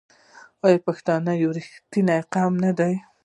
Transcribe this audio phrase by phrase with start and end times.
[0.65, 2.93] آیا پښتون یو رښتینی قوم نه دی؟